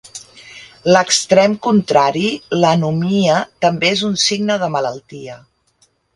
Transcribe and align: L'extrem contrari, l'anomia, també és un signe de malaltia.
L'extrem 0.95 1.53
contrari, 1.67 2.23
l'anomia, 2.63 3.37
també 3.67 3.93
és 3.99 4.03
un 4.09 4.17
signe 4.25 4.57
de 4.65 4.71
malaltia. 4.79 5.39